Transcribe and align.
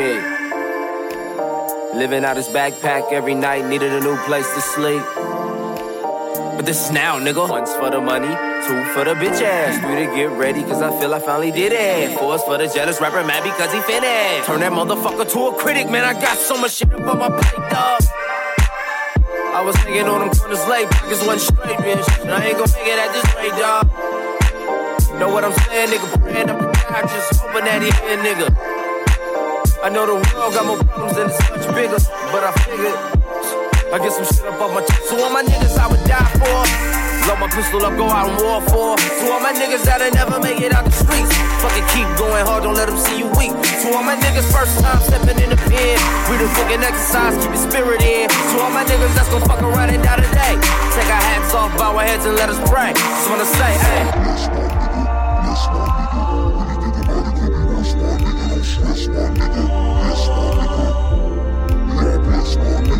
a. 0.00 1.94
Living 1.94 2.24
out 2.24 2.36
his 2.36 2.48
backpack 2.48 3.12
every 3.12 3.34
night, 3.34 3.64
needed 3.66 3.92
a 3.92 4.00
new 4.00 4.16
place 4.24 4.46
to 4.54 4.60
sleep. 4.60 5.02
But 6.56 6.66
this 6.66 6.86
is 6.86 6.90
now, 6.90 7.18
nigga. 7.18 7.48
One's 7.48 7.72
for 7.74 7.90
the 7.90 8.00
money, 8.00 8.28
two 8.66 8.84
for 8.92 9.04
the 9.04 9.14
bitch 9.14 9.40
ass. 9.42 9.78
Three 9.78 10.06
to 10.06 10.14
get 10.14 10.30
ready, 10.30 10.62
cause 10.62 10.82
I 10.82 10.90
feel 10.98 11.14
I 11.14 11.20
finally 11.20 11.52
did 11.52 11.72
it. 11.72 12.18
Four's 12.18 12.42
for 12.42 12.58
the 12.58 12.66
jealous 12.66 13.00
rapper 13.00 13.24
mad 13.24 13.42
because 13.44 13.72
he 13.72 13.80
finished. 13.82 14.46
Turn 14.46 14.60
that 14.60 14.72
motherfucker 14.72 15.30
to 15.32 15.46
a 15.46 15.54
critic, 15.54 15.88
man. 15.88 16.04
I 16.04 16.14
got 16.20 16.36
so 16.36 16.56
much 16.56 16.72
shit 16.72 16.92
up 16.92 17.00
on 17.00 17.18
my 17.18 17.28
plate, 17.28 17.70
dog. 17.70 18.02
I 19.54 19.62
was 19.64 19.76
hanging 19.76 20.06
on 20.06 20.20
them 20.20 20.30
corners 20.30 20.66
late, 20.68 20.88
because 20.88 21.24
one 21.26 21.38
straight, 21.38 21.78
bitch. 21.78 22.20
And 22.22 22.30
I 22.30 22.44
ain't 22.46 22.58
gon' 22.58 22.70
make 22.70 22.86
it 22.86 22.98
at 22.98 23.12
this 23.12 23.26
rate, 23.34 23.56
dog. 23.58 23.86
Know 25.18 25.30
what 25.30 25.44
I'm 25.44 25.52
saying, 25.52 25.90
nigga? 25.90 26.20
Praying 26.22 26.50
up 26.50 26.60
God, 26.60 27.02
just 27.08 27.40
hoping 27.40 27.64
that 27.64 27.82
he 27.82 27.90
here, 28.06 28.18
nigga. 28.18 28.77
I 29.78 29.88
know 29.90 30.06
the 30.10 30.18
world 30.18 30.52
got 30.54 30.66
more 30.66 30.82
problems 30.82 31.16
and 31.16 31.30
it's 31.30 31.38
much 31.54 31.66
bigger, 31.70 32.02
but 32.34 32.42
I 32.42 32.50
figured 32.66 32.98
I 33.94 33.96
get 34.02 34.10
some 34.10 34.26
shit 34.26 34.42
up 34.42 34.58
off 34.58 34.74
my 34.74 34.82
chest. 34.82 35.06
So 35.06 35.14
all 35.22 35.30
my 35.30 35.42
niggas 35.46 35.78
I 35.78 35.86
would 35.86 36.02
die 36.02 36.28
for. 36.34 36.60
Load 37.30 37.38
my 37.38 37.48
pistol 37.48 37.86
up, 37.86 37.94
go 37.94 38.10
out 38.10 38.26
and 38.26 38.36
war 38.42 38.58
for. 38.66 38.98
So 38.98 39.30
all 39.30 39.38
my 39.38 39.54
niggas 39.54 39.86
that'll 39.86 40.10
never 40.10 40.42
make 40.42 40.60
it 40.60 40.74
out 40.74 40.84
the 40.84 40.90
streets. 40.90 41.30
Fucking 41.62 41.86
keep 41.94 42.10
going 42.18 42.42
hard, 42.42 42.66
don't 42.66 42.74
let 42.74 42.90
them 42.90 42.98
see 42.98 43.22
you 43.22 43.30
weak. 43.38 43.54
So 43.78 43.94
all 43.94 44.02
my 44.02 44.18
niggas 44.18 44.50
first 44.50 44.82
time 44.82 44.98
stepping 44.98 45.38
in 45.38 45.54
the 45.54 45.60
pen. 45.70 45.96
We 46.26 46.42
the 46.42 46.50
fucking 46.58 46.82
exercise, 46.82 47.38
keep 47.38 47.54
your 47.54 47.64
spirit 47.70 48.02
in. 48.02 48.26
So 48.50 48.58
all 48.58 48.74
my 48.74 48.82
niggas 48.82 49.14
that's 49.14 49.30
gon' 49.30 49.46
fuck 49.46 49.62
around 49.62 49.94
and 49.94 50.02
die 50.02 50.18
today. 50.18 50.58
Take 50.98 51.06
our 51.06 51.22
hats 51.22 51.54
off, 51.54 51.70
bow 51.78 51.94
our 51.94 52.02
heads 52.02 52.26
and 52.26 52.34
let 52.34 52.50
us 52.50 52.58
pray. 52.66 52.92
Just 52.98 53.30
wanna 53.30 53.46
say, 53.46 53.72
hey. 53.78 54.67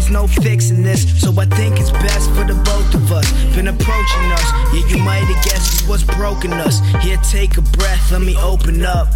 there's 0.00 0.10
no 0.10 0.26
fixing 0.26 0.82
this. 0.82 1.20
So 1.20 1.30
I 1.38 1.44
think 1.44 1.78
it's 1.78 1.90
best 1.90 2.30
for 2.30 2.44
the 2.44 2.49
you 4.90 4.98
might 4.98 5.22
have 5.30 5.44
guessed 5.44 5.86
what's 5.86 6.02
broken 6.02 6.52
us. 6.54 6.80
Here, 6.98 7.16
take 7.22 7.56
a 7.56 7.62
breath, 7.62 8.10
let 8.10 8.22
me 8.22 8.36
open 8.42 8.82
up. 8.82 9.06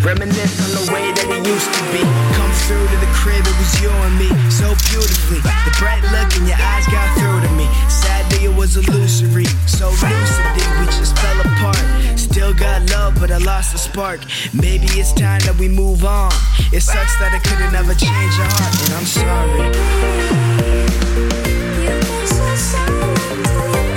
Reminisce 0.00 0.56
on 0.64 0.72
the 0.72 0.84
way 0.88 1.12
that 1.12 1.28
it 1.28 1.44
used 1.44 1.68
to 1.68 1.82
be. 1.92 2.00
Come 2.32 2.52
through 2.64 2.80
to 2.80 2.96
the 2.96 3.12
crib, 3.12 3.44
it 3.44 3.52
was 3.60 3.72
you 3.84 3.92
and 3.92 4.16
me, 4.16 4.32
so 4.48 4.72
beautifully. 4.88 5.44
The 5.68 5.72
bright 5.76 6.00
look 6.16 6.32
in 6.40 6.48
your 6.48 6.56
eyes 6.56 6.88
got 6.88 7.12
through 7.20 7.44
to 7.44 7.52
me. 7.60 7.68
Sadly, 7.92 8.48
it 8.48 8.54
was 8.56 8.80
illusory, 8.80 9.44
so 9.68 9.92
lucidly 9.92 10.64
we 10.80 10.88
just 10.96 11.12
fell 11.20 11.40
apart. 11.44 11.84
Still 12.16 12.54
got 12.56 12.88
love, 12.88 13.12
but 13.20 13.30
I 13.30 13.36
lost 13.36 13.72
the 13.72 13.78
spark. 13.78 14.24
Maybe 14.56 14.88
it's 14.96 15.12
time 15.12 15.44
that 15.44 15.60
we 15.60 15.68
move 15.68 16.08
on. 16.08 16.32
It 16.72 16.80
sucks 16.80 17.20
that 17.20 17.36
I 17.36 17.40
couldn't 17.44 17.76
ever 17.76 17.92
change 17.92 18.32
your 18.40 18.48
heart, 18.48 18.74
and 18.80 18.96
I'm 18.96 19.04
sorry. 19.04 19.60
You've 21.84 22.00
been 22.00 22.26
so 22.32 22.48
silent. 22.56 23.91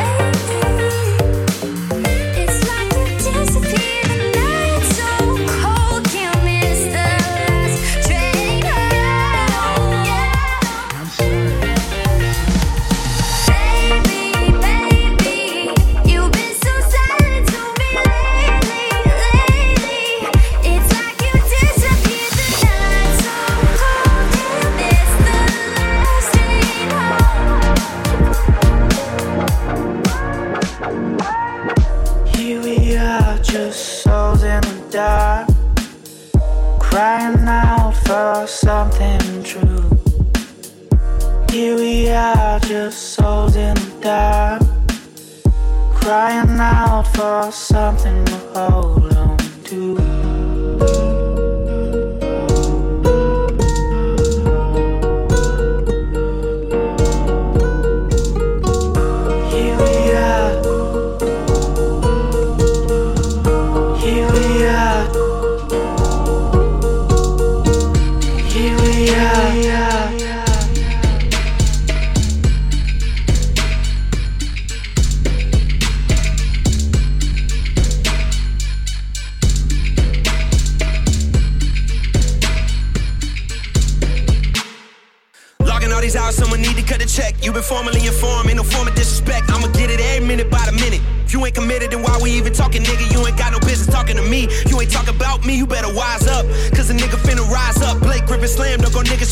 crying 36.95 37.45
out 37.45 37.91
for 38.05 38.47
something 38.47 39.43
true. 39.43 39.83
Here 41.51 41.75
we 41.75 42.07
are, 42.07 42.57
just 42.61 43.15
souls 43.15 43.57
in 43.57 43.75
the 43.75 43.99
dark, 43.99 44.63
crying 45.93 46.57
out 46.57 47.03
for 47.13 47.51
something 47.51 48.23
to 48.23 48.37
hold 48.53 49.13
on 49.13 49.37
to. 49.65 50.14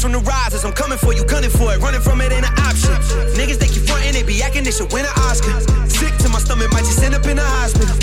from 0.03 0.11
the 0.11 0.19
rises. 0.19 0.65
I'm 0.67 0.75
coming 0.75 0.97
for 1.00 1.15
you, 1.15 1.23
gunning 1.23 1.50
for 1.50 1.71
it. 1.71 1.79
Running 1.79 2.03
from 2.03 2.19
it 2.19 2.35
ain't 2.35 2.44
an 2.44 2.51
option. 2.59 2.91
Niggas, 3.39 3.55
they 3.55 3.71
keep 3.71 3.88
fronting, 3.88 4.11
they 4.11 4.27
be 4.27 4.44
acting, 4.44 4.67
they 4.67 4.75
should 4.75 4.91
win 4.91 5.07
an 5.07 5.15
Oscar. 5.31 5.55
Sick 5.88 6.11
to 6.19 6.27
my 6.27 6.44
stomach, 6.44 6.67
might 6.75 6.83
just 6.83 7.00
end 7.00 7.15
up 7.15 7.23
in 7.23 7.39
a 7.39 7.47
hospital. 7.55 7.95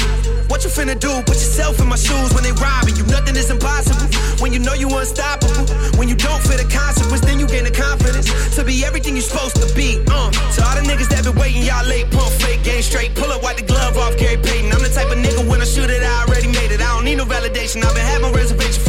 What 0.49 0.65
you 0.65 0.73
finna 0.73 0.97
do? 0.97 1.13
Put 1.29 1.37
yourself 1.37 1.77
in 1.79 1.93
my 1.93 2.01
shoes 2.01 2.33
when 2.33 2.43
they 2.43 2.57
robbing 2.57 2.97
you. 2.97 3.05
Nothing 3.05 3.37
is 3.37 3.53
impossible. 3.53 4.09
When 4.41 4.51
you 4.51 4.61
know 4.65 4.73
you 4.73 4.89
unstoppable. 4.89 5.69
When 6.01 6.09
you 6.09 6.17
don't 6.17 6.41
feel 6.41 6.57
the 6.57 6.65
consequence, 6.73 7.21
then 7.21 7.37
you 7.39 7.47
gain 7.47 7.69
the 7.69 7.71
confidence 7.71 8.33
to 8.57 8.65
be 8.65 8.81
everything 8.83 9.13
you're 9.13 9.29
supposed 9.29 9.61
to 9.61 9.69
be. 9.77 10.01
Uh, 10.09 10.33
to 10.57 10.59
all 10.65 10.77
the 10.81 10.85
niggas 10.89 11.13
that 11.13 11.29
been 11.29 11.37
waiting, 11.37 11.69
y'all 11.69 11.85
late. 11.85 12.09
Pump 12.09 12.33
fake, 12.41 12.65
game 12.65 12.81
straight. 12.81 13.13
Pull 13.15 13.29
up, 13.29 13.45
wipe 13.45 13.61
the 13.61 13.67
glove 13.69 14.01
off, 14.01 14.17
Gary 14.17 14.41
Payton. 14.41 14.73
I'm 14.73 14.81
the 14.81 14.89
type 14.89 15.13
of 15.13 15.21
nigga 15.21 15.45
when 15.45 15.61
I 15.61 15.69
shoot 15.69 15.93
it, 15.93 16.01
I 16.01 16.25
already 16.25 16.49
made 16.49 16.73
it. 16.73 16.81
I 16.81 16.97
don't 16.97 17.05
need 17.05 17.21
no 17.21 17.29
validation. 17.29 17.85
I've 17.85 17.93
been 17.93 18.09
having 18.09 18.33
reservations 18.33 18.81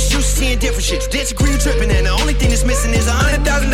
niggas, 0.00 0.14
you 0.14 0.22
seeing 0.22 0.58
different 0.58 0.84
shit. 0.84 1.02
You 1.04 1.10
disagree, 1.10 1.52
you 1.52 1.58
tripping, 1.58 1.90
and 1.90 2.06
the 2.06 2.10
only 2.10 2.34
thing 2.34 2.50
that's 2.50 2.64
missing 2.64 2.92
is 2.94 3.06
a 3.06 3.12
hundred 3.12 3.44
thousand 3.44 3.69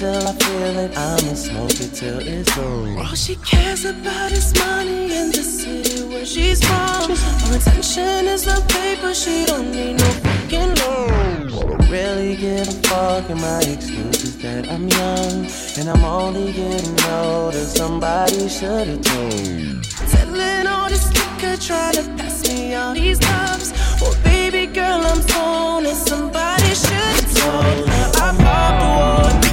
till 0.00 0.28
I 0.28 0.32
feel 0.32 0.78
it. 0.78 0.96
I'ma 0.96 1.34
smoke 1.34 1.78
it 1.78 1.92
till 1.92 2.20
it's 2.20 2.56
over. 2.56 3.00
All 3.00 3.14
she 3.14 3.36
cares 3.36 3.84
about 3.84 4.32
is 4.32 4.48
money 4.58 5.12
and 5.12 5.30
the 5.30 5.42
city 5.42 6.08
where 6.08 6.24
she's 6.24 6.60
from. 6.64 7.10
Her 7.10 7.56
attention 7.56 8.24
is 8.34 8.44
the 8.44 8.58
paper, 8.74 9.12
she 9.12 9.44
don't 9.44 9.70
need 9.70 9.98
no 9.98 10.10
fucking 10.24 10.72
loans. 10.80 11.52
Don't 11.52 11.90
really 11.90 12.34
give 12.34 12.66
a 12.66 12.76
fuck, 12.88 13.28
and 13.28 13.42
my 13.42 13.60
excuse 13.74 14.24
is 14.24 14.38
that 14.38 14.70
I'm 14.72 14.88
young. 14.88 15.36
And 15.78 15.86
I'm 15.92 16.04
only 16.04 16.50
getting 16.52 16.98
older, 17.20 17.64
somebody 17.80 18.48
should've 18.48 19.02
told. 19.02 19.82
Telling 20.12 20.66
all 20.66 20.88
this 20.88 21.06
liquor, 21.12 21.56
trying 21.60 21.96
to 22.00 22.04
pass 22.16 22.48
me 22.48 22.74
all 22.74 22.94
these 22.94 23.18
cups. 23.18 23.68
Well, 24.00 24.16
baby 24.24 24.64
girl, 24.64 25.00
I'm 25.12 25.20
torn, 25.32 25.84
and 25.84 26.00
somebody 26.08 26.72
should've 26.84 27.30
told. 27.36 27.88
I 28.24 28.28
popped 28.40 29.44
one. 29.44 29.49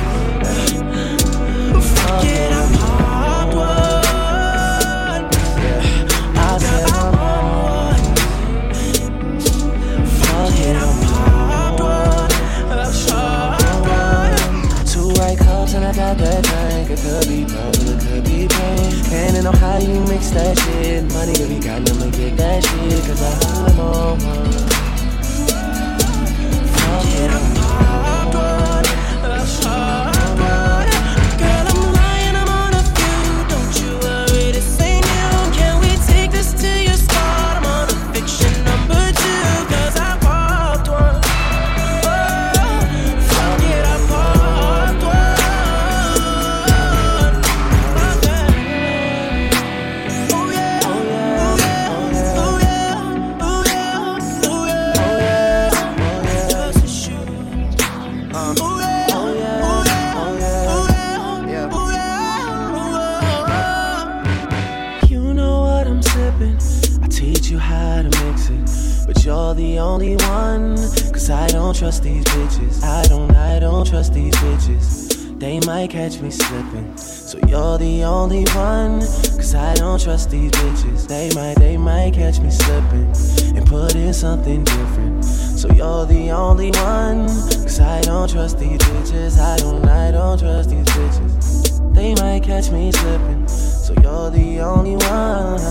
trust 73.87 74.13
these 74.13 74.35
bitches. 74.35 75.39
They 75.39 75.59
might 75.61 75.91
catch 75.91 76.19
me 76.19 76.29
slipping. 76.29 76.97
So 76.97 77.37
you're 77.47 77.77
the 77.77 78.03
only 78.03 78.43
one. 78.53 78.99
Cause 78.99 79.55
I 79.55 79.75
don't 79.75 80.01
trust 80.01 80.29
these 80.29 80.51
bitches. 80.51 81.07
They 81.07 81.29
might, 81.35 81.57
they 81.57 81.77
might 81.77 82.13
catch 82.13 82.39
me 82.39 82.51
slipping. 82.51 83.07
And 83.55 83.65
put 83.65 83.95
in 83.95 84.13
something 84.13 84.63
different. 84.65 85.23
So 85.23 85.69
you're 85.71 86.05
the 86.05 86.31
only 86.31 86.71
one. 86.71 87.27
Cause 87.27 87.79
I 87.79 88.01
don't 88.01 88.29
trust 88.29 88.59
these 88.59 88.77
bitches. 88.79 89.39
I 89.39 89.57
don't, 89.57 89.87
I 89.87 90.11
don't 90.11 90.37
trust 90.37 90.69
these 90.69 90.85
bitches. 90.85 91.95
They 91.95 92.13
might 92.15 92.43
catch 92.43 92.69
me 92.71 92.91
slipping. 92.91 93.47
So 93.47 93.93
you're 94.01 94.31
the 94.31 94.59
only 94.59 94.95
one. 94.97 95.61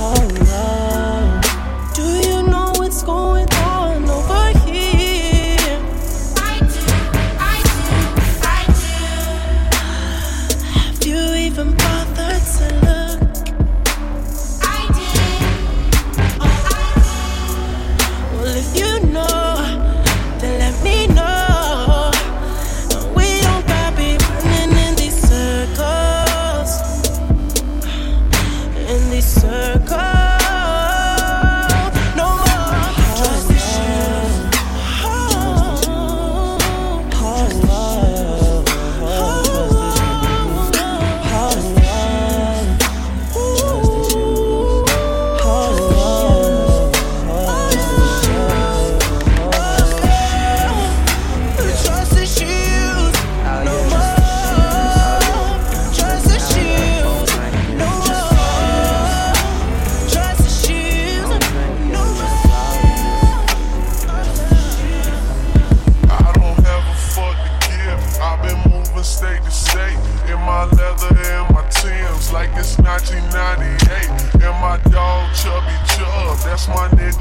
Oh, 0.00 0.28
love. 0.50 1.94
Do 1.94 2.02
you 2.28 2.42
know 2.42 2.72
what's 2.76 3.02
going 3.02 3.48
on? 3.52 3.57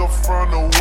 from 0.07 0.51
the 0.51 0.76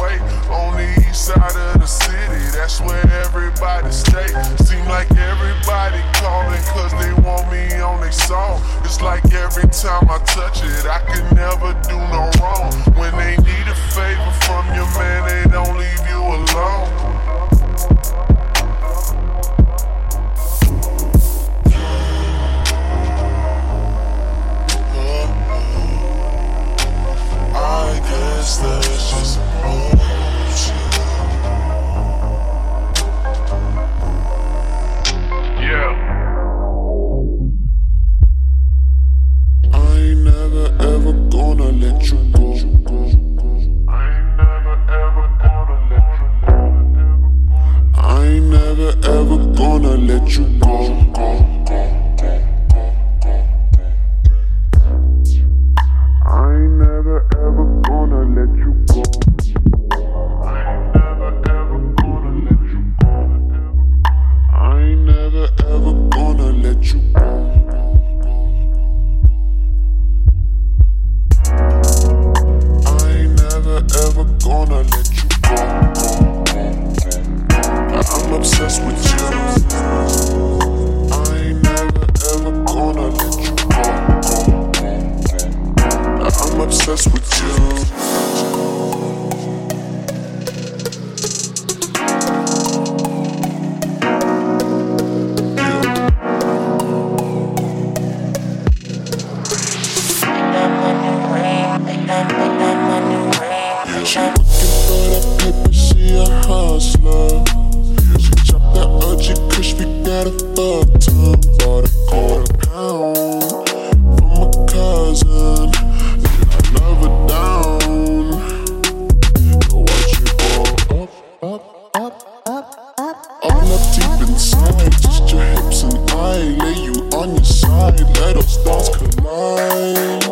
Let 128.20 128.37
us 128.37 128.56
thoughts 128.64 128.88
collide. 128.96 130.23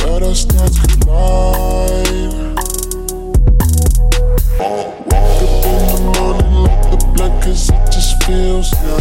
Let 0.00 0.22
us 0.22 0.44
thoughts 0.44 0.78
collide. 0.80 2.56
Oh, 4.58 4.84
woke 5.06 5.42
up 5.42 5.64
in 5.64 5.82
the 5.88 6.00
morning 6.18 6.54
like 6.64 6.84
the 6.90 6.98
blood, 7.14 7.34
cause 7.42 7.70
it 7.70 7.82
just 7.92 8.12
feels 8.24 8.68
nice. 8.72 8.96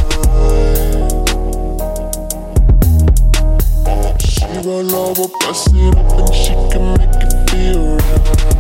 She 4.24 4.46
roll 4.68 4.96
over, 4.96 5.28
bust 5.42 5.70
it 5.74 5.98
up, 5.98 6.20
and 6.20 6.34
she 6.34 6.54
can 6.72 6.86
make 6.98 7.16
it 7.24 7.32
feel 7.50 7.84
right. 7.98 8.55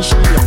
She. 0.00 0.37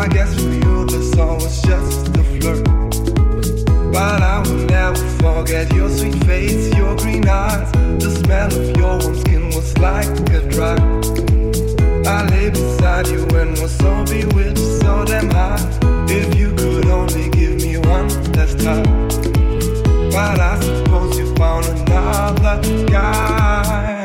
I 0.00 0.08
guess 0.08 0.34
for 0.34 0.48
you 0.48 0.86
the 0.86 1.12
song 1.14 1.34
was 1.40 1.60
just 1.60 2.08
a 2.16 2.24
flirt. 2.24 2.64
But 3.92 4.22
I 4.22 4.38
will 4.46 4.64
never 4.64 4.96
forget 5.20 5.70
your 5.74 5.90
sweet 5.90 6.24
face, 6.24 6.74
your 6.74 6.96
green 6.96 7.28
eyes. 7.28 7.70
The 8.02 8.10
smell 8.10 8.46
of 8.46 8.76
your 8.78 8.98
warm 8.98 9.14
skin 9.20 9.48
was 9.48 9.76
like 9.76 10.08
a 10.30 10.40
drug. 10.48 10.80
I 12.06 12.26
lay 12.30 12.48
beside 12.48 13.08
you 13.08 13.26
and 13.40 13.50
was 13.60 13.76
so 13.76 14.04
bewitched, 14.06 14.80
so 14.80 15.04
damn 15.04 15.28
high. 15.28 15.60
If 16.08 16.34
you 16.34 16.54
could 16.54 16.86
only 16.86 17.28
give 17.28 17.56
me 17.56 17.76
one 17.76 18.08
last 18.32 18.58
time. 18.58 18.84
But 20.10 20.40
I 20.40 20.58
suppose 20.60 21.18
you 21.18 21.34
found 21.34 21.66
another 21.66 22.86
guy. 22.86 23.99